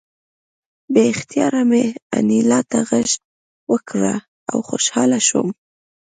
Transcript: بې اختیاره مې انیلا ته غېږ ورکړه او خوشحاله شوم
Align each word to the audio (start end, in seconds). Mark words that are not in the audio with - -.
بې 0.93 1.03
اختیاره 1.13 1.63
مې 1.69 1.83
انیلا 2.15 2.59
ته 2.69 2.79
غېږ 2.89 3.09
ورکړه 3.71 4.13
او 4.51 4.57
خوشحاله 4.69 5.19
شوم 5.27 5.47